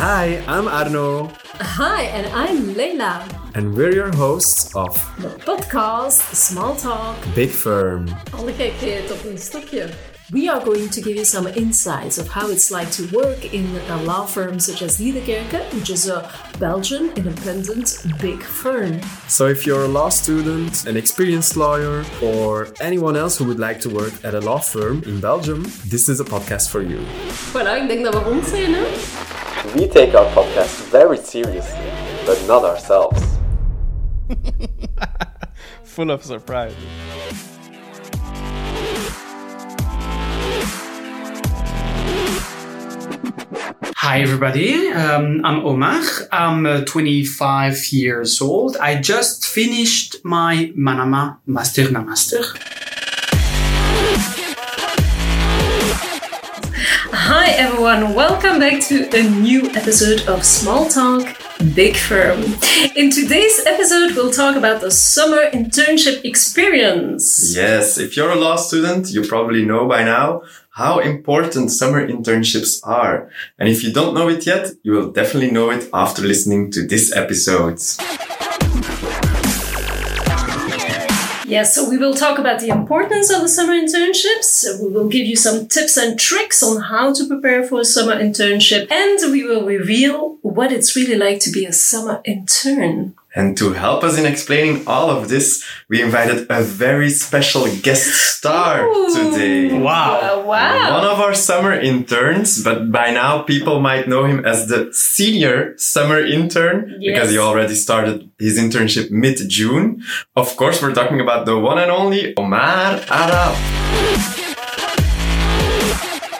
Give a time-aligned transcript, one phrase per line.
[0.00, 3.24] Hi, I'm Arno, Hi, and I'm Leila.
[3.54, 7.16] and we're your hosts of De podcast Small Talk.
[7.34, 8.06] Big Firm.
[8.32, 9.88] Alle gekheid op een stokje.
[10.32, 13.66] We are going to give you some insights of how it's like to work in
[13.90, 16.22] a law firm such as Liedekerke, which is a
[16.58, 19.00] Belgian independent big firm.
[19.26, 23.80] So, if you're a law student, an experienced lawyer, or anyone else who would like
[23.80, 27.00] to work at a law firm in Belgium, this is a podcast for you.
[27.52, 28.84] Voilà, ik denk dat we rond zijn, hè?
[29.76, 31.92] We take our podcast very seriously,
[32.26, 33.22] but not ourselves.
[35.84, 36.74] full of surprise.
[43.94, 44.88] Hi, everybody.
[44.88, 46.02] Um, I'm Omar.
[46.32, 48.76] I'm uh, 25 years old.
[48.78, 52.02] I just finished my Manama Master na
[57.42, 61.38] Hi everyone, welcome back to a new episode of Small Talk
[61.74, 62.42] Big Firm.
[62.94, 67.56] In today's episode, we'll talk about the summer internship experience.
[67.56, 70.42] Yes, if you're a law student, you probably know by now
[70.72, 73.30] how important summer internships are.
[73.58, 76.86] And if you don't know it yet, you will definitely know it after listening to
[76.86, 77.80] this episode.
[81.50, 84.80] Yes, so we will talk about the importance of the summer internships.
[84.80, 88.14] We will give you some tips and tricks on how to prepare for a summer
[88.14, 93.16] internship, and we will reveal what it's really like to be a summer intern.
[93.34, 98.10] And to help us in explaining all of this, we invited a very special guest
[98.36, 99.14] star Ooh.
[99.14, 99.70] today.
[99.70, 100.42] Uh, Wow.
[100.44, 100.98] wow.
[100.98, 105.74] One of our summer interns, but by now people might know him as the senior
[105.78, 110.02] summer intern because he already started his internship mid-June.
[110.34, 114.39] Of course, we're talking about the one and only Omar Arab.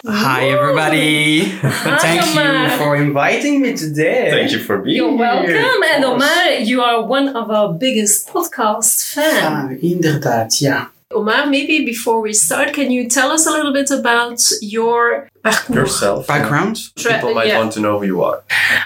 [0.06, 1.44] Hi, everybody.
[1.44, 2.64] Thank Omar.
[2.64, 4.30] you for inviting me today.
[4.30, 5.04] Thank you for being here.
[5.04, 5.62] You're here.
[5.62, 6.04] welcome, and.
[6.04, 9.42] Omar, you are one of our biggest podcast fans.
[9.42, 10.90] Ah, inderdaad, ja.
[11.12, 15.76] Omar, maybe before we start, can you tell us a little bit about your parcours?
[15.76, 16.26] Yourself.
[16.26, 16.78] Background.
[16.96, 17.58] People might yeah.
[17.58, 18.42] want to know who you are.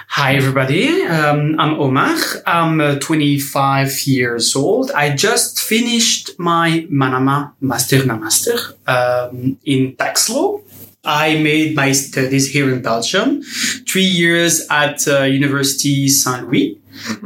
[0.09, 1.03] Hi, everybody.
[1.03, 2.17] Um, I'm Omar.
[2.47, 4.91] I'm uh, 25 years old.
[4.91, 10.59] I just finished my Manama Master na Master um, in tax law.
[11.05, 13.41] I made my studies here in Belgium,
[13.87, 16.79] three years at uh, University Saint Louis.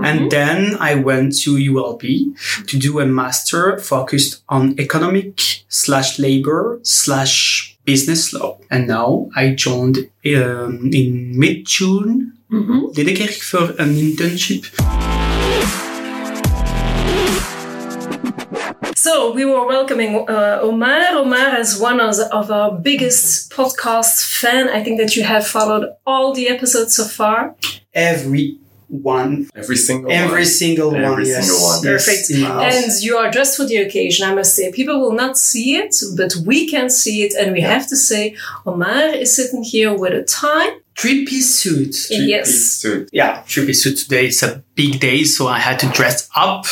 [0.04, 2.36] And then I went to ULB
[2.68, 8.58] to do a master focused on economic slash labor slash business law.
[8.72, 12.96] And now I joined um, in mid June Mhm.
[12.96, 14.66] Liedekerk for an internship.
[19.12, 21.02] So we were welcoming uh, Omar.
[21.18, 24.70] Omar is one of, the- of our biggest podcast fan.
[24.70, 27.56] I think that you have followed all the episodes so far.
[27.92, 30.46] Every one, Every single every one.
[30.46, 31.48] single Every one, yes.
[31.48, 31.82] single one.
[31.82, 32.30] Perfect.
[32.30, 32.76] in my house.
[32.76, 34.72] And you are dressed for the occasion, I must say.
[34.72, 37.34] People will not see it, but we can see it.
[37.34, 38.36] And we have to say,
[38.68, 40.70] Omar is sitting here with a tie.
[41.00, 41.96] Three-piece suit.
[41.96, 42.52] Three-piece yes.
[42.54, 43.10] suit.
[43.12, 44.28] Yeah, three-piece suit today.
[44.28, 46.66] It's a big day, so I had to dress up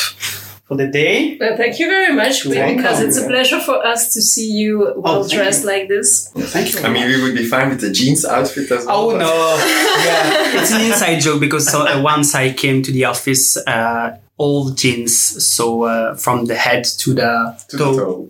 [0.68, 1.38] for the day.
[1.40, 4.92] Well, thank you very much, You're because it's a pleasure for us to see you
[4.96, 5.70] well thank dressed you.
[5.70, 6.30] like this.
[6.36, 6.80] Thank you.
[6.80, 9.10] I mean, we would be fine with the jeans outfit as well.
[9.10, 9.26] Oh no!
[10.04, 14.18] yeah, it's an inside joke because so, uh, once I came to the office, uh,
[14.36, 18.28] all jeans, so uh, from the head to the To the toe.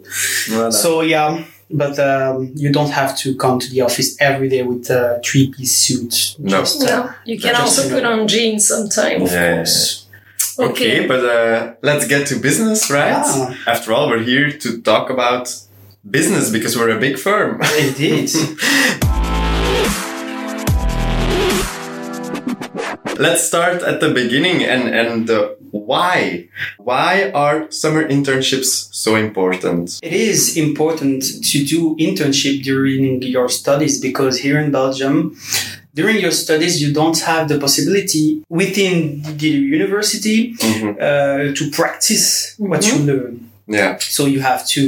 [0.49, 0.73] Voilà.
[0.73, 4.89] So yeah, but um, you don't have to come to the office every day with
[4.91, 6.37] a three-piece suit.
[6.39, 6.61] No.
[6.61, 9.33] Just, uh, you can also put on jeans sometimes.
[9.33, 9.57] Yeah.
[9.57, 10.08] course.
[10.69, 13.13] Okay, but uh, let's get to business, right?
[13.13, 13.55] Yeah.
[13.69, 15.55] After all, we're here to talk about
[16.09, 17.61] business because we're a big firm.
[17.79, 18.31] Indeed.
[23.19, 26.49] Let's start at the beginning and and uh, why?
[26.79, 29.99] Why are summer internships so important?
[30.03, 35.37] It is important to do internship during your studies because here in Belgium,
[35.99, 38.27] during your studies, you don't have the possibility
[38.61, 38.97] within
[39.43, 40.91] the university Mhm.
[41.09, 42.25] uh, to practice
[42.71, 43.35] what you learn.
[43.79, 43.93] Yeah.
[44.17, 44.83] So you have to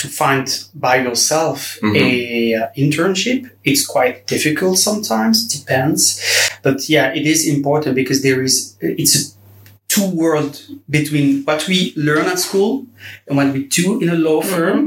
[0.00, 0.46] to find
[0.86, 1.94] by yourself Mhm.
[2.04, 2.10] a
[2.60, 3.40] uh, internship.
[3.70, 6.02] It's quite difficult sometimes, depends,
[6.66, 8.54] but yeah, it is important because there is
[9.00, 9.22] it's a
[9.94, 10.54] two world
[10.98, 11.78] between what we
[12.08, 12.72] learn at school
[13.26, 14.78] and what we do in a law firm.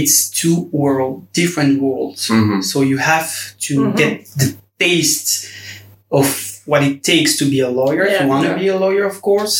[0.00, 2.22] It's two world different worlds.
[2.28, 3.30] hmm So you have
[3.66, 3.96] to Mhm.
[4.02, 4.48] get the
[4.84, 5.30] taste
[6.10, 6.26] of
[6.70, 8.04] what it takes to be a lawyer.
[8.10, 8.52] If you want Yeah.
[8.54, 9.56] to be a lawyer, of course.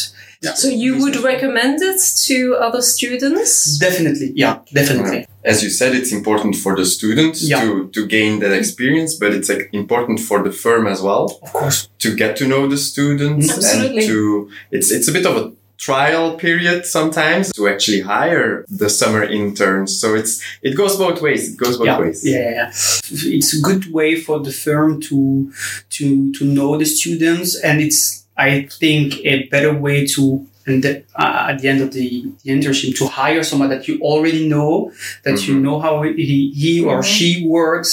[0.63, 2.37] So you would recommend it to
[2.67, 3.79] other students?
[3.87, 5.21] Definitely, yeah, definitely.
[5.53, 7.63] as you said, it's important for the students Yeah.
[7.63, 11.51] to, to gain that experience, but it's like important for the firm as well Of
[11.53, 11.79] course.
[12.05, 13.99] to get to know the students Absolutely.
[13.99, 15.45] and to, it's, it's a bit of a
[15.77, 20.01] trial period sometimes to actually hire the summer interns.
[20.01, 21.53] So it's, it goes both ways.
[21.53, 22.27] It goes both yeah, ways.
[22.27, 22.67] yeah, yeah, yeah.
[22.69, 25.53] It's a good way for the firm to
[25.91, 31.03] to to know the students, and it's I think a better way to and the,
[31.17, 34.91] uh, at the end of the, the internship to hire someone that you already know,
[35.25, 35.63] that you Mhm.
[35.63, 37.05] know how he, he or Mhm.
[37.05, 37.93] she works,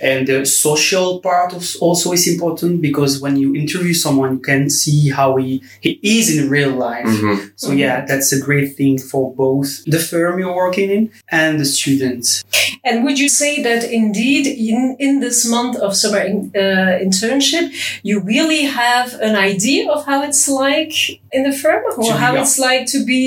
[0.00, 4.68] and the social part is also is important because when you interview someone, you can
[4.70, 7.06] see how he he is in real life.
[7.06, 7.50] Mhm.
[7.56, 11.64] So yeah, that's a great thing for both the firm you're working in and the
[11.78, 12.42] students.
[12.84, 17.66] And would you say that indeed in, in this month of summer in, uh, internship,
[18.02, 20.94] you really have an idea of how it's like
[21.32, 22.42] in the firm or To- how yeah.
[22.42, 23.22] it's like to be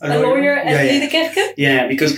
[0.00, 0.92] a lawyer at Yeah, yeah.
[1.00, 1.44] Liedekerke?
[1.66, 2.12] Yeah, because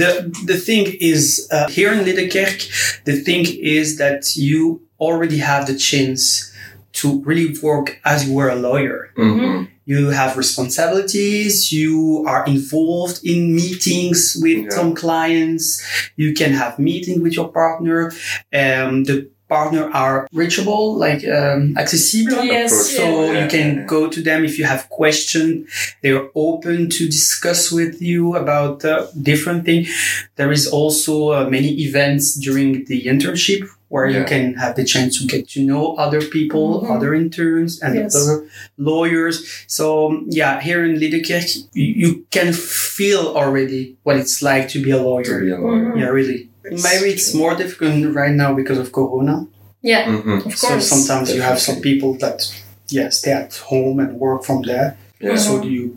[0.00, 0.10] the
[0.50, 1.22] the thing is
[1.54, 2.58] uh, here in Liedekerk,
[3.04, 3.44] the thing
[3.78, 4.60] is that you
[5.06, 6.22] already have the chance
[7.00, 8.98] to really work as you were a lawyer.
[9.16, 9.68] Mhm.
[9.92, 11.72] You have responsibilities.
[11.72, 14.70] You are involved in meetings with Yeah.
[14.78, 15.66] some clients.
[16.16, 18.00] You can have meeting with your partner.
[18.62, 19.16] Um, the
[19.48, 22.44] partner are reachable, like um, accessible.
[22.44, 22.70] Yes.
[22.96, 25.68] So Yeah, you can go to them if you have questions.
[26.02, 29.88] They're open to discuss with you about uh, different things.
[30.36, 35.18] There is also uh, many events during the internship where you can have the chance
[35.18, 36.94] to get to know other people, Mhm.
[36.94, 38.14] other interns and Yes.
[38.14, 38.44] other
[38.76, 39.36] lawyers.
[39.66, 44.90] So yeah, here in Liedekerk, you, you can feel already what it's like to be
[44.90, 45.40] a To lawyer.
[45.40, 45.92] be a lawyer.
[45.92, 46.00] Mhm.
[46.00, 46.40] Yeah, really.
[46.72, 49.46] Maybe it's more difficult right now because of Corona.
[49.82, 50.46] Yeah, Mhm.
[50.46, 50.88] of So course.
[50.88, 52.38] sometimes you have some people that,
[52.88, 54.96] yeah, stay at home and work from there.
[55.20, 55.36] Yeah.
[55.36, 55.96] So you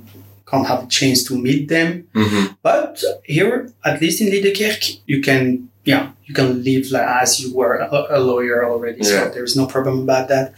[0.50, 1.90] can't have a chance to meet them.
[2.14, 2.56] Mhm.
[2.62, 7.54] But here, at least in Liedekerk, you can, yeah, you can live like, as you
[7.56, 9.00] were a, a lawyer already.
[9.02, 9.10] Yeah.
[9.10, 10.54] So there's no problem about that.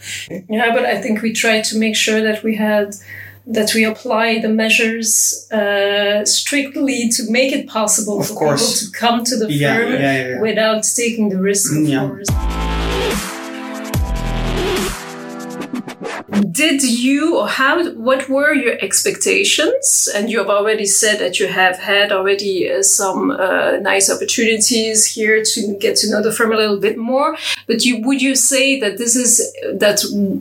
[0.56, 2.94] Yeah, but I think we tried to make sure that we had
[3.46, 8.62] that we apply the measures uh, strictly to make it possible Of for course.
[8.82, 11.70] people to come to the Yeah, firm yeah, yeah, without taking the risk,
[16.64, 17.74] Did you or how?
[18.08, 20.08] What were your expectations?
[20.14, 25.04] And you have already said that you have had already uh, some uh, nice opportunities
[25.04, 27.36] here to get to know the firm a little bit more.
[27.66, 29.32] But you would you say that this is
[29.82, 29.98] that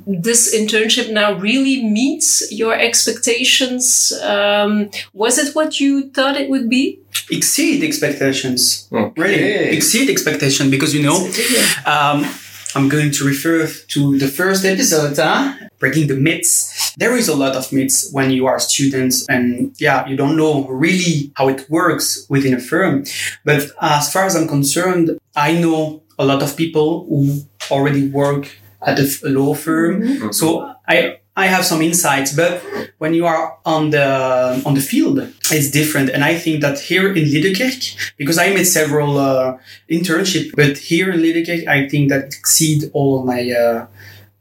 [0.07, 2.29] this internship now really meets
[2.61, 4.13] your expectations?
[4.23, 6.99] Um, was it what you thought it would be?
[7.31, 8.87] Exceed expectations.
[8.93, 9.21] Okay.
[9.21, 11.19] Really, exceed expectation because you know,
[11.85, 12.23] um,
[12.75, 15.53] I'm going to refer to the first episode, huh?
[15.79, 16.93] breaking the myths.
[16.97, 20.65] There is a lot of myths when you are students and yeah, you don't know
[20.67, 23.03] really how it works within a firm.
[23.43, 28.47] But as far as I'm concerned, I know a lot of people who already work
[28.81, 30.01] at a law firm.
[30.01, 30.33] Mhm.
[30.33, 32.61] So I I have some insights, but
[32.99, 35.17] when you are on the on the field,
[35.51, 36.09] it's different.
[36.11, 39.57] And I think that here in Liedekerk, because I made several uh,
[39.89, 43.87] internship, but here in Liedekerk, I think that exceed all of my uh,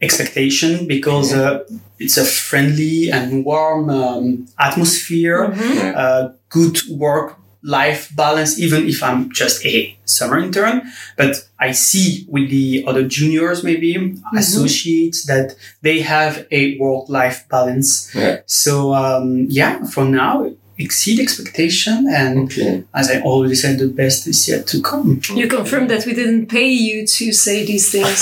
[0.02, 1.64] expectation because uh,
[1.98, 5.74] it's a friendly and warm um, atmosphere, Mhm.
[5.74, 5.92] Yeah.
[6.02, 10.82] uh, good work life balance, even if I'm just a summer intern.
[11.16, 17.46] But I see with the other juniors, maybe associates, that they have a work life
[17.48, 18.12] balance.
[18.14, 18.40] Yeah.
[18.46, 20.50] So, um, yeah, for now,
[20.84, 21.96] exceed expectation.
[22.22, 22.82] And Okay.
[22.94, 25.20] as I always said, the best is yet to come.
[25.34, 28.20] You confirm that we didn't pay you to say these things.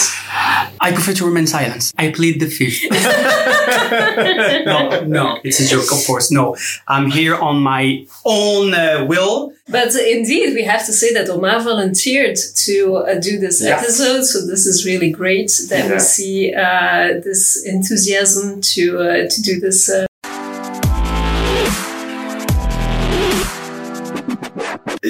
[0.87, 1.93] I prefer to remain silent.
[1.99, 2.81] I plead the fifth.
[4.67, 6.31] no, no, it's a joke, of course.
[6.31, 6.57] No,
[6.89, 9.53] I'm here on my own uh, will.
[9.69, 12.37] But indeed, we have to say that Omar volunteered
[12.67, 13.77] to uh, do this Yeah.
[13.79, 15.93] episode, so this is really great that Yeah.
[15.95, 19.91] we see uh, this enthusiasm to uh, to do this.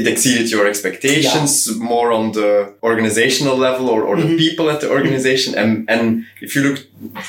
[0.00, 1.52] It exceeded your expectations
[1.92, 2.50] more on the
[2.90, 4.38] organizational level or, or the Mhm.
[4.45, 6.02] people at the organization and and
[6.47, 6.78] if you look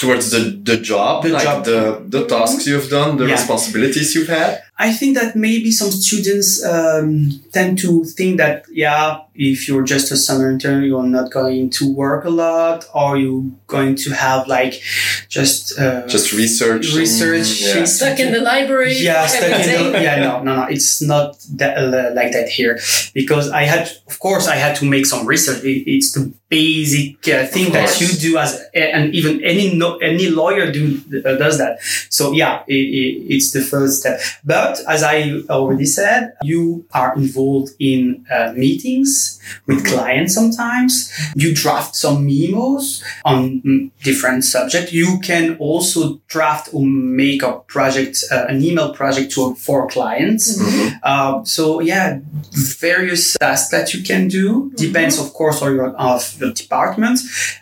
[0.04, 1.60] towards the the job The like job.
[1.70, 1.80] the
[2.16, 3.38] the tasks you've done the Yeah.
[3.38, 4.52] responsibilities you've had
[4.82, 10.12] I think that maybe some students um, tend to think that, yeah, if you're just
[10.12, 14.48] a summer intern, you're not going to work a lot, or you're going to have
[14.48, 14.82] like
[15.30, 17.62] just uh, just research research.
[17.62, 17.86] yeah.
[17.86, 18.98] stuck in the library.
[18.98, 20.64] yeah, stuck in the, yeah, no, no, no.
[20.64, 22.80] It's not that uh, like that here
[23.14, 25.64] because I had, of course, I had to make some research.
[25.64, 30.28] It, it's the basic uh, thing that you do as and even any no, any
[30.28, 31.80] lawyer do uh, does that.
[32.10, 34.20] So yeah it, it, it's the first step.
[34.44, 40.94] But as i already said you are involved in uh, meetings with clients sometimes.
[41.36, 44.92] You draft some memos on mm, different subject.
[44.92, 50.60] You can also draft or make a project uh, an email project to for clients.
[51.02, 52.20] Uh, so yeah
[52.52, 54.70] various tasks that you can do.
[54.76, 57.18] Depends of course on your of the department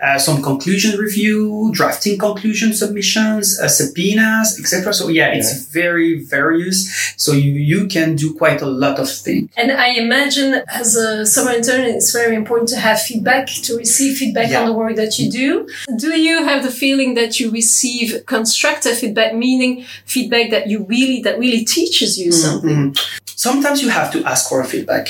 [0.05, 6.79] uh, some conclusion review drafting conclusion submissions uh, subpoenas etc so yeah it's very various
[7.23, 10.49] so you you can do quite a lot of things And I imagine
[10.81, 14.61] as a summer intern, it's very important to have feedback, to receive feedback Yeah.
[14.61, 15.49] on the work that you do.
[16.05, 19.71] Do you have the feeling that you receive constructive feedback, meaning
[20.15, 22.81] feedback that you really, that really teaches you something?
[23.45, 25.05] Sometimes you have to ask for feedback.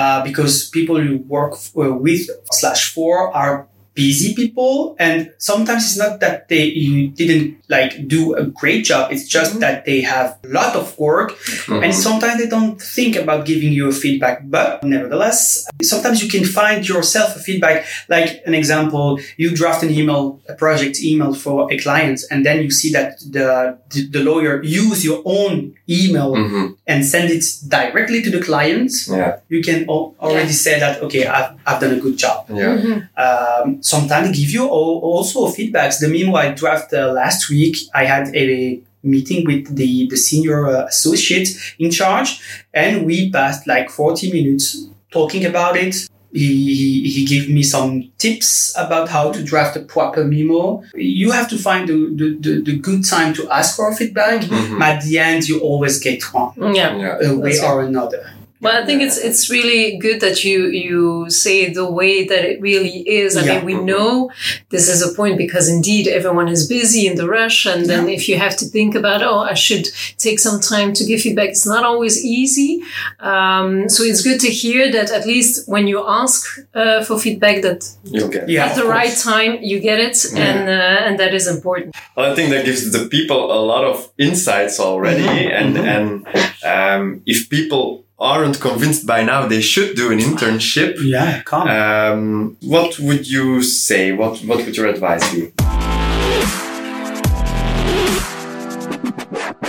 [0.00, 2.22] Uh, because people you work f- uh, with
[2.60, 8.34] slash for are busy people and sometimes it's not that they you didn't like do
[8.34, 11.36] a great job it's just that they have a lot of work
[11.68, 16.44] and sometimes they don't think about giving you a feedback but nevertheless sometimes you can
[16.44, 21.70] find yourself a feedback like an example you draft an email a project email for
[21.72, 26.32] a client and then you see that the the, the lawyer use your own email
[26.32, 26.76] Mhm.
[26.86, 29.36] and send it directly to the client Yeah.
[29.48, 33.00] you can al- already say that okay I've, I've done a good job Yeah.
[33.16, 36.00] um, sometimes they give you also feedbacks.
[36.00, 40.66] The memo I drafted uh, last week, I had a meeting with the, the senior
[40.68, 41.48] uh, associate
[41.78, 42.40] in charge
[42.72, 45.96] and we passed like 40 minutes talking about it.
[46.32, 50.82] He, he, he gave me some tips about how to draft a proper memo.
[50.94, 54.40] You have to find the, the, the, the good time to ask for feedback.
[54.42, 54.80] Mhm.
[54.80, 56.96] At the end, you always get one, Yeah.
[56.96, 57.18] Yeah.
[57.22, 57.70] a way That's right.
[57.70, 58.30] or another.
[58.62, 62.60] Well, I think it's it's really good that you you say the way that it
[62.60, 63.36] really is.
[63.36, 63.56] I Yeah.
[63.56, 64.30] mean, we know
[64.70, 68.28] this is a point because indeed everyone is busy in the rush, and then if
[68.28, 71.66] you have to think about oh, I should take some time to give feedback, it's
[71.66, 72.72] not always easy.
[73.20, 76.36] Um, so it's good to hear that at least when you ask
[76.74, 78.48] uh, for feedback, that You get.
[78.48, 78.94] Yeah, at the course.
[78.98, 80.44] right time you get it, Yeah.
[80.48, 81.94] and uh, and that is important.
[82.16, 85.26] Well, I think that gives the people a lot of insights already,
[85.60, 86.26] and and
[86.74, 90.96] um, if people aren't convinced by now, they should do an internship.
[91.02, 91.68] Yeah, come.
[91.68, 94.12] Um, what would you say?
[94.12, 95.52] What what would your advice be?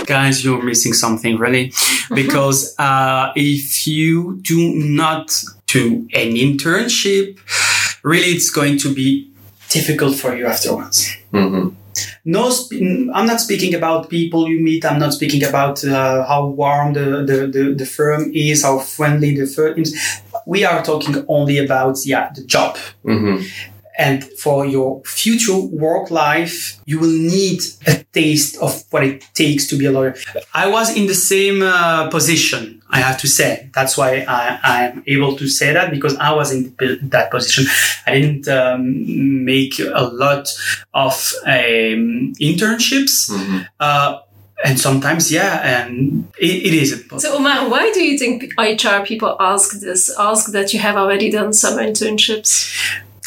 [0.06, 1.72] guys you're missing something really
[2.14, 7.38] because uh, if you do not do an internship
[8.02, 9.30] really it's going to be
[9.70, 11.70] difficult for you afterwards hmm
[12.24, 12.50] no
[13.14, 17.24] i'm not speaking about people you meet i'm not speaking about uh, how warm the,
[17.24, 21.96] the, the, the firm is how friendly the firm is we are talking only about
[22.04, 22.76] yeah the job.
[23.04, 23.38] Hmm
[23.96, 29.66] and for your future work life, you will need a taste of what it takes
[29.68, 30.16] to be a lawyer.
[30.52, 33.68] I was in the same uh, position, I have to say.
[33.74, 36.74] That's why I, I'm able to say that because I was in
[37.10, 37.64] that position.
[38.06, 40.48] I didn't um, make a lot
[40.94, 43.30] of um, internships.
[43.30, 44.20] hmm Uh,
[44.64, 49.04] and sometimes, yeah, and it, it is a So Omar, why do you think HR
[49.04, 50.08] people ask this?
[50.18, 52.72] Ask that you have already done some internships?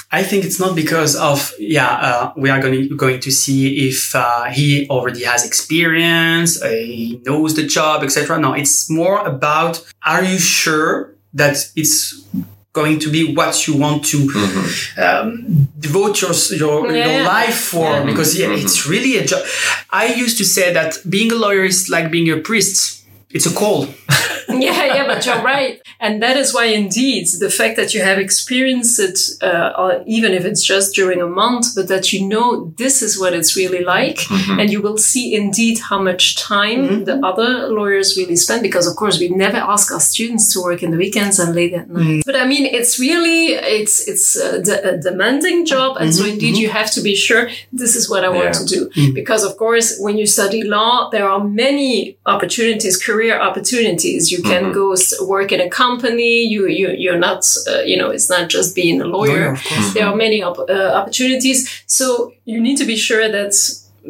[0.09, 4.15] I think it's not because of yeah uh, we are going going to see if
[4.15, 8.39] uh, he already has experience, uh, he knows the job, etc.
[8.39, 12.25] No, it's more about are you sure that it's
[12.73, 17.05] going to be what you want to hmm um, devote your your, Yeah.
[17.07, 18.05] your life for Yeah.
[18.05, 18.63] because yeah, Mhm.
[18.63, 19.41] it's really a job.
[19.89, 23.03] I used to say that being a lawyer is like being a priest.
[23.29, 23.87] It's a call.
[24.67, 25.81] yeah, yeah, but you're right.
[25.99, 30.31] And that is why, indeed, the fact that you have experienced it, uh, or even
[30.33, 33.83] if it's just during a month, but that you know this is what it's really
[33.83, 34.59] like, Mhm.
[34.61, 37.03] and you will see indeed how much time mm-hmm.
[37.05, 38.61] the other lawyers really spend.
[38.61, 41.73] Because, of course, we never ask our students to work in the weekends and late
[41.73, 42.03] at night.
[42.03, 42.19] Mm-hmm.
[42.25, 46.33] But I mean, it's really it's it's a, de- a demanding job, and so mm-hmm.
[46.33, 48.61] indeed you have to be sure this is what I want Yeah.
[48.61, 49.13] to do.
[49.13, 54.31] Because, of course, when you study law, there are many opportunities, career opportunities.
[54.31, 54.73] You can Mhm.
[54.73, 54.95] go
[55.35, 56.33] work in a company.
[56.53, 59.45] You you you're not uh, you know it's not just being a lawyer.
[59.53, 59.93] of course.
[59.93, 61.59] There are many op- uh, opportunities.
[61.85, 62.05] So
[62.45, 63.53] you need to be sure that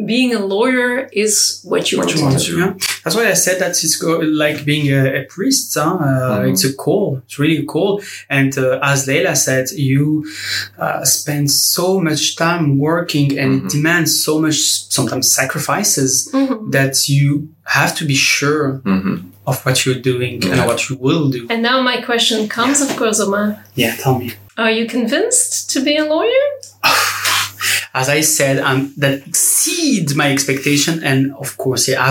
[0.05, 2.51] being a lawyer is what you What want you to want do.
[2.53, 2.73] to, yeah.
[3.03, 5.73] That's why I said that it's go- like being a, a priest.
[5.73, 5.81] Huh?
[5.81, 6.51] Uh, Mhm.
[6.51, 7.07] It's a call.
[7.25, 8.01] It's really a call.
[8.29, 10.03] And uh, as Leila said, you
[10.83, 13.65] uh, spend so much time working, and Mhm.
[13.65, 14.59] it demands so much
[14.97, 16.71] sometimes sacrifices Mhm.
[16.71, 17.27] that you
[17.77, 19.15] have to be sure hmm
[19.47, 20.51] of what you're doing Yeah.
[20.51, 21.47] and what you will do.
[21.49, 23.63] And now my question comes, of course, Omar.
[23.75, 24.33] Yeah, tell me.
[24.57, 26.45] Are you convinced to be a lawyer?
[27.93, 31.03] as I said, um, that exceeds my expectation.
[31.03, 32.03] And of course, yeah,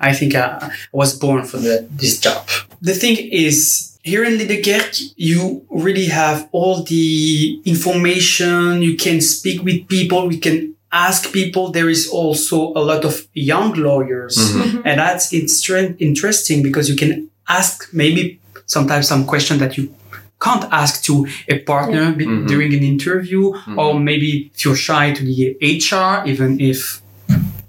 [0.00, 2.48] I, I think I, I was born for the, this job.
[2.80, 8.82] The thing is, here in Liedekerk, you really have all the information.
[8.82, 10.26] You can speak with people.
[10.26, 11.70] We can ask people.
[11.70, 14.36] There is also a lot of young lawyers.
[14.84, 15.68] And that's it's
[15.98, 19.94] interesting because you can ask maybe sometimes some question that you
[20.40, 25.24] can't ask to a partner be- during an interview or maybe if you're shy to
[25.24, 27.00] the HR, even if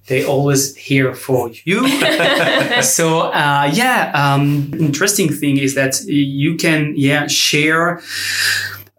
[0.08, 1.88] they always here for you.
[2.82, 8.02] so uh, yeah, um, interesting thing is that you can yeah share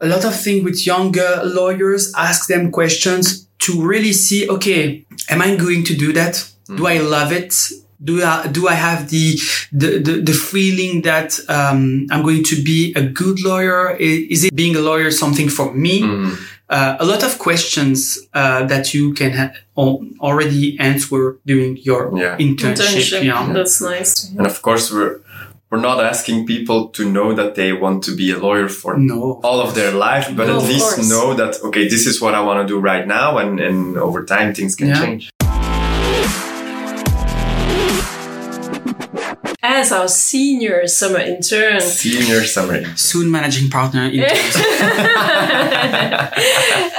[0.00, 5.40] a lot of things with younger lawyers, ask them questions to really see, okay, am
[5.42, 6.34] I going to do that?
[6.76, 7.54] Do I love it?
[8.02, 9.38] Do I, do I have the,
[9.72, 13.90] the, the, the feeling that, um, I'm going to be a good lawyer?
[13.92, 16.02] I- Is it being a lawyer something for me?
[16.68, 19.52] Uh, a lot of questions, uh, that you can ha-
[20.20, 22.36] already answer during your Yeah.
[22.38, 22.76] internship.
[22.76, 23.24] Internship.
[23.24, 23.52] Yeah.
[23.52, 24.30] That's nice.
[24.36, 25.20] And of course, we're
[25.74, 29.40] we're not asking people to know that they want to be a lawyer for No.
[29.42, 31.10] all of their life, but No, at least course.
[31.10, 34.24] know that okay, this is what I want to do right now, and and over
[34.24, 35.00] time things can Yeah.
[35.04, 35.30] change.
[39.66, 42.74] As our senior summer intern, Senior summer.
[42.76, 42.96] intern.
[42.96, 44.04] Soon managing partner.
[44.16, 44.20] In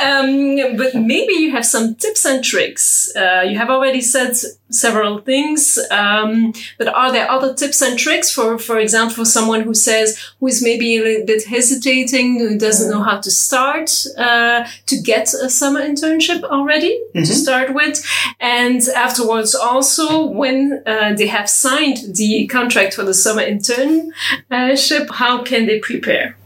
[0.08, 3.12] um, but maybe you have some tips and tricks.
[3.16, 4.34] Uh, you have already said
[4.76, 9.62] several things, um, but are there other tips and tricks for, for example, for someone
[9.62, 13.90] who says who is maybe a little bit hesitating, who doesn't know how to start
[14.18, 18.06] uh, to get a summer internship already to start with,
[18.40, 25.44] and afterwards also when uh, they have signed the contract for the summer internship, how
[25.44, 26.38] can they prepare?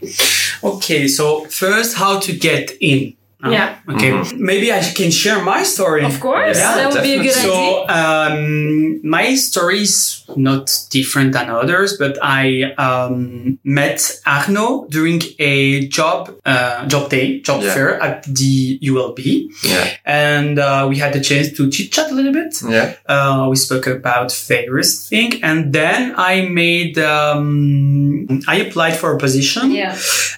[0.64, 3.16] Okay, so first, how to get in.
[3.44, 3.76] Uh, Yeah.
[3.88, 4.12] Okay.
[4.36, 6.04] Maybe I can share my story.
[6.04, 7.96] Of course, Yeah, that would be a good So, idea.
[8.00, 15.88] um, my story is not different than others, but I um, met Arno during a
[15.88, 17.74] job uh, job day, job Yeah.
[17.74, 19.20] fair at the ULB,
[19.64, 22.54] Yeah, and uh, we had the chance to chit chat a little bit.
[22.68, 29.10] yeah, Uh, we spoke about various things, and then I made um, I applied for
[29.16, 29.72] a position.
[29.72, 29.96] Yeah,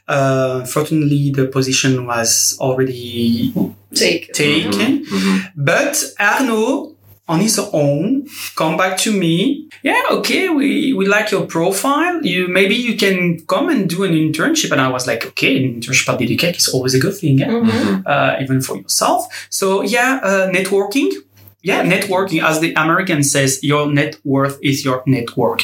[0.07, 3.53] Uh, fortunately, the position was already
[3.93, 4.33] take.
[4.33, 5.05] taken.
[5.55, 6.95] But Arno,
[7.31, 9.67] on his own, come back to me.
[9.83, 12.15] Yeah, okay, we, we like your profile.
[12.23, 14.71] You maybe you can come and do an internship.
[14.71, 17.47] And I was like, okay, an internship at DDK is always a good thing, yeah?
[17.47, 18.03] Mhm.
[18.05, 19.21] uh, even for yourself.
[19.49, 21.09] So yeah, uh, networking.
[21.63, 25.59] Yeah, networking, as the American says, your net worth is your network.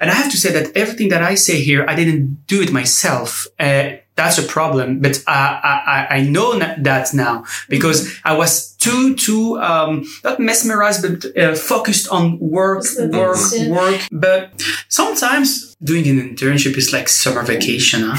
[0.00, 2.70] And I have to say that everything that I say here, I didn't do it
[2.72, 3.48] myself.
[3.58, 3.84] Uh,
[4.22, 9.58] that's a problem, but I, I, I know that now because I was too, too,
[9.60, 13.70] um, not mesmerized, but uh, focused on work, work, Yeah.
[13.70, 14.00] work.
[14.10, 14.40] But
[14.88, 18.00] sometimes doing an internship is like summer vacation.
[18.04, 18.18] Huh?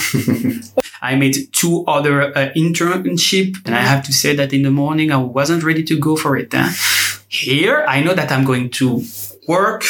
[1.02, 5.12] I made two other uh, internship, and I have to say that in the morning
[5.12, 6.50] I wasn't ready to go for it.
[6.54, 6.70] huh?
[7.28, 9.04] Here, I know that I'm going to
[9.48, 9.84] work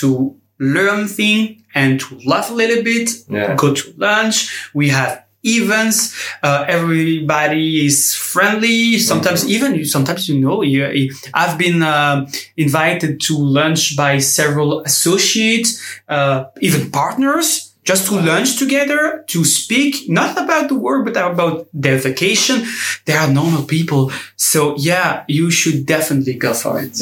[0.00, 3.54] to learn thing and to laugh a little bit, Yeah.
[3.54, 4.50] go to lunch.
[4.74, 6.14] We have events.
[6.42, 8.98] Uh, everybody is friendly.
[8.98, 14.80] Sometimes even, sometimes, you know, you, you- I've been, uh, invited to lunch by several
[14.82, 21.16] associates, uh, even partners just to lunch together, to speak, not about the work, but
[21.16, 22.66] about their vacation.
[23.04, 24.10] They are normal people.
[24.36, 26.98] So yeah, you should definitely go for it.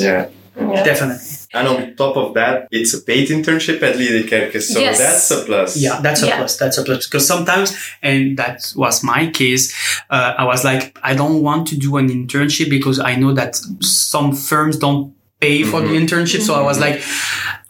[0.57, 0.85] yeah.
[0.85, 1.34] Definitely.
[1.55, 4.99] And on top of that, it's a paid internship at Liedekerke, so Yes.
[4.99, 5.77] that's a plus.
[5.77, 6.39] Yeah, that's a Yeah.
[6.39, 6.57] plus.
[6.57, 9.73] That's a plus because sometimes, and that was my case,
[10.11, 13.57] uh, I was like, I don't want to do an internship because I know that
[13.81, 16.41] some firms don't pay for the internship.
[16.43, 17.03] So I was like,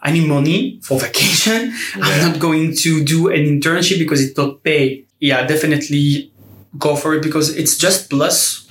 [0.01, 1.73] I need money for vacation.
[2.01, 5.05] I'm not going to do an internship because it don't pay.
[5.21, 6.31] Yeah, definitely
[6.79, 8.64] go for it because it's just plus.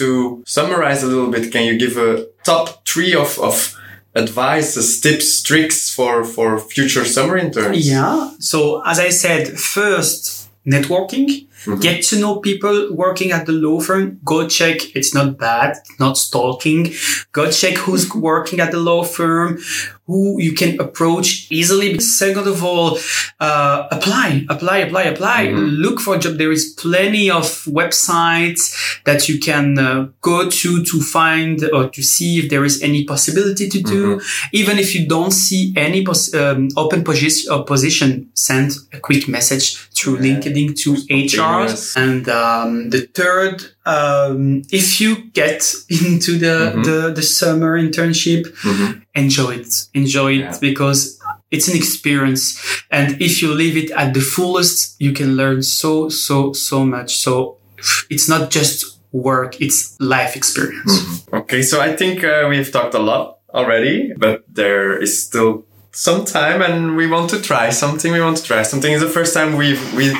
[0.00, 3.76] To summarize a little bit, can you give a top three of, of
[4.16, 7.86] advices, tips, tricks for, for future summer interns?
[7.86, 8.30] Yeah.
[8.38, 11.46] So as I said, first networking.
[11.80, 14.18] Get to know people working at the law firm.
[14.24, 14.96] Go check.
[14.96, 15.76] It's not bad.
[15.98, 16.92] Not stalking.
[17.32, 19.58] Go check who's working at the law firm,
[20.06, 21.98] who you can approach easily.
[22.00, 22.98] Second of all,
[23.40, 25.50] uh, apply, apply, apply, apply.
[25.50, 26.38] Look for a job.
[26.38, 32.02] There is plenty of websites that you can uh, go to to find or to
[32.02, 34.20] see if there is any possibility to do.
[34.52, 39.28] Even if you don't see any pos- um, open position, uh, position, send a quick
[39.28, 41.28] message through LinkedIn to HR.
[41.28, 41.96] Spontaneous.
[41.96, 46.84] And um, the third, um, if you get into the, Mhm.
[46.84, 49.02] the, the summer internship, Mhm.
[49.14, 49.86] enjoy it.
[49.94, 50.58] Enjoy it Yeah.
[50.60, 51.18] because
[51.50, 52.58] it's an experience.
[52.90, 57.18] And if you live it at the fullest, you can learn so, so, so much.
[57.18, 57.56] So
[58.08, 61.24] it's not just work, it's life experience.
[61.32, 66.24] Okay, so I think uh, we've talked a lot already, but there is still some
[66.24, 68.12] time, and we want to try something.
[68.12, 68.92] We want to try something.
[68.92, 70.16] It's the first time we've we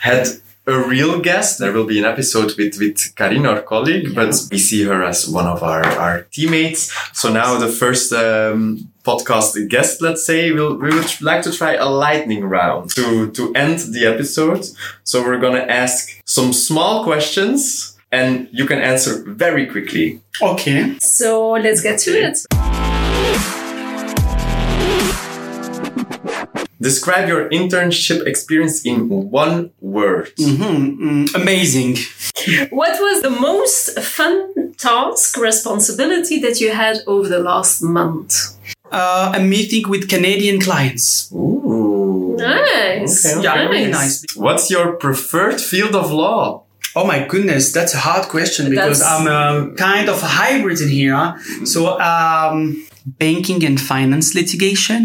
[0.00, 0.28] had
[0.66, 1.58] a real guest.
[1.58, 5.28] There will be an episode with with Karina, our colleague, but we see her as
[5.28, 6.92] one of our our teammates.
[7.12, 8.12] So now the first.
[8.12, 13.30] Um, podcast guest let's say we'll, we would like to try a lightning round to
[13.30, 14.62] to end the episode
[15.02, 20.96] so we're gonna ask some small questions and you can answer very quickly Okay.
[21.00, 22.87] So let's get to it.
[26.80, 30.32] Describe your internship experience in one word.
[30.38, 31.96] Mhm, mm, amazing.
[32.70, 38.32] What was the most fun task, responsibility that you had over the last month?
[38.92, 41.30] Uh, a meeting with Canadian clients.
[41.32, 42.36] Ooh.
[42.38, 43.26] Nice.
[43.26, 43.68] Okay, Yeah, nice.
[43.70, 44.24] really nice.
[44.36, 46.62] What's your preferred field of law?
[46.94, 50.80] Oh my goodness, that's a hard question because That's- I'm a kind of a hybrid
[50.80, 51.34] in here.
[51.64, 52.84] So, um,
[53.18, 55.02] banking and finance litigation,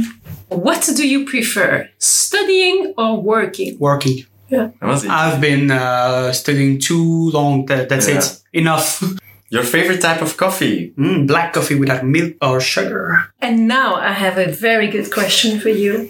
[0.56, 3.78] What do you prefer, studying or working?
[3.80, 4.26] working.
[4.50, 4.70] Yeah.
[4.82, 7.66] I've been uh, studying too long.
[7.66, 8.20] That, that's Yeah.
[8.20, 8.40] it.
[8.54, 9.04] Enough.
[9.50, 10.94] Your favorite type of coffee?
[10.98, 13.26] Mm, black coffee without milk or sugar.
[13.40, 16.10] And now I have a very good question for you.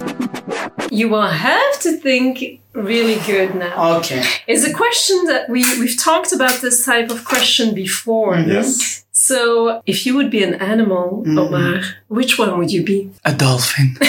[0.89, 3.97] You will have to think really good now.
[3.97, 4.23] Okay.
[4.47, 8.37] It's a question that we, we've talked about this type of question before.
[8.37, 9.02] Yes.
[9.15, 13.11] So, if you would be an animal, Omar, which one would you be?
[13.23, 13.95] A dolphin.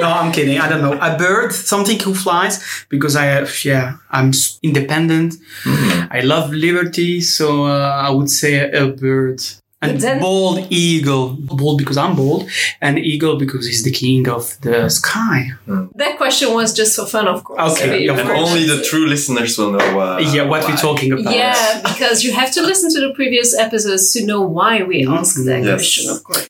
[0.00, 0.58] no, I'm kidding.
[0.58, 0.98] I don't know.
[1.00, 5.34] A bird, something who flies, because I have, yeah, I'm s- independent.
[5.64, 9.40] I love liberty, so uh, I would say a bird.
[9.82, 11.38] And But then- bald eagle.
[11.40, 12.46] Bald because I'm bald,
[12.82, 15.52] and eagle because he's the king of the sky.
[15.94, 17.72] That question was just for fun, of course.
[17.80, 18.40] Okay, I of And course.
[18.50, 20.00] only the true listeners will know.
[20.00, 20.70] Uh, yeah, what why.
[20.70, 21.32] we're talking about.
[21.34, 25.42] Yeah, because you have to listen to the previous episodes to know why we asked
[25.46, 25.72] that Yes.
[25.80, 26.46] question, of course.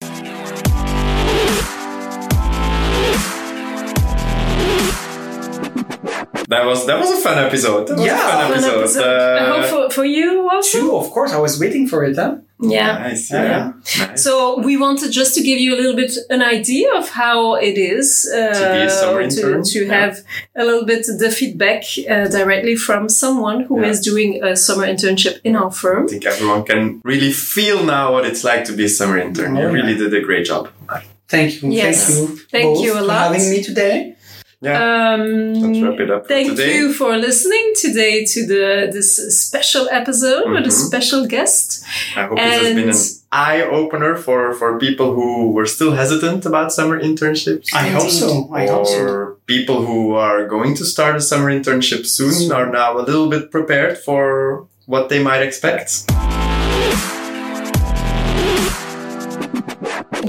[6.48, 7.86] That was that was a fun episode.
[7.88, 8.16] That was Yeah.
[8.16, 8.78] a fun Fun episode.
[8.80, 9.38] episode.
[9.38, 10.78] I hope Uh, for, for you also.
[10.80, 11.32] Two, of course.
[11.32, 12.36] I was waiting for it, huh?
[12.62, 12.98] Yeah.
[12.98, 13.30] nice.
[13.30, 13.42] Yeah.
[13.44, 13.72] Yeah.
[14.06, 14.22] Nice.
[14.24, 17.78] So we wanted just to give you a little bit an idea of how it
[17.78, 20.00] is uh, To be a summer to, yeah.
[20.00, 20.18] have
[20.56, 24.10] a little bit the feedback uh, directly from someone who is Yeah.
[24.12, 26.04] doing a summer internship in our firm.
[26.04, 29.56] I think everyone can really feel now what it's like to be a summer intern.
[29.56, 30.68] You Oh, really did a great job.
[31.28, 31.70] Thank you.
[31.70, 31.98] Yes.
[32.08, 32.36] Thank you.
[32.50, 34.16] Thank both you a for having me today.
[34.62, 35.14] Yeah.
[35.14, 36.74] Um, Let's wrap it up Thank today.
[36.76, 40.86] you for listening today to the this special episode with a Mhm.
[40.86, 41.82] special guest.
[42.14, 42.96] I hope this has been an
[43.32, 47.68] eye opener for, for people who were still hesitant about summer internships.
[47.72, 48.50] I hope so.
[48.52, 48.98] I hope so.
[49.00, 53.30] or people who are going to start a summer internship soon are now a little
[53.30, 55.88] bit prepared for what they might expect.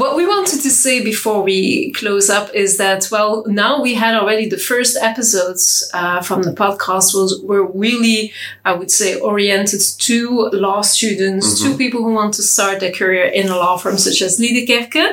[0.01, 4.15] What we wanted to say before we close up is that, well, now we had
[4.15, 8.33] already the first episodes uh, from the podcast was were really,
[8.65, 13.25] I would say, oriented to law students, to people who want to start their career
[13.25, 15.05] in a law firm such as Liedekerke.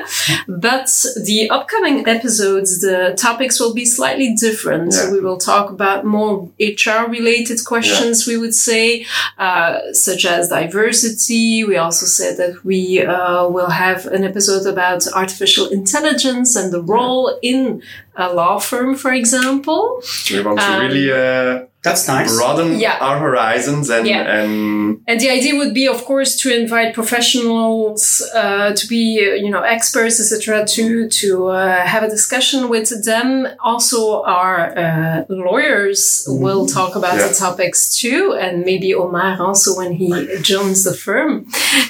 [0.47, 0.87] But
[1.23, 4.95] the upcoming episodes, the topics will be slightly different.
[4.95, 5.11] Yeah.
[5.11, 9.05] We will talk about more HR related questions, we would say,
[9.37, 11.63] uh, such as diversity.
[11.63, 14.78] We also said that we uh, will have an episode about
[15.13, 17.81] artificial intelligence and the role in
[18.15, 20.01] a law firm, for example.
[20.31, 22.35] We want to Um, really uh, That's nice.
[22.35, 22.97] broaden Yeah.
[22.99, 24.39] our horizons and, Yeah.
[24.39, 29.35] and And the idea would be, of course, to invite professionals uh, to be, uh,
[29.43, 33.47] you know, experts, etc., to to uh, have a discussion with them.
[33.63, 37.27] Also, our uh, lawyers will talk about Yeah.
[37.27, 40.09] the topics too, and maybe Omar also when he
[40.41, 41.45] joins the firm.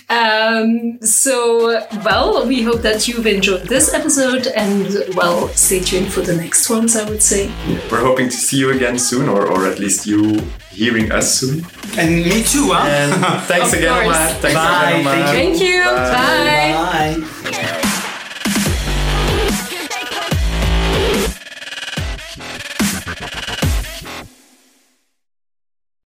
[0.09, 1.33] Um, so,
[2.05, 6.69] well, we hope that you've enjoyed this episode, and well, stay tuned for the next
[6.69, 6.95] ones.
[6.95, 7.49] I would say.
[7.91, 10.37] we're hoping to see you again soon, or, or at least you
[10.71, 11.65] hearing us soon.
[11.97, 12.85] And me too, huh?
[12.85, 14.17] And thanks again, course.
[14.17, 14.27] Omar.
[14.41, 14.89] Thanks Bye.
[14.89, 15.15] again, Omar.
[15.15, 15.83] Thank Thank you.
[15.83, 17.21] Bye.
[17.23, 17.51] Bye.
[17.51, 17.75] Bye.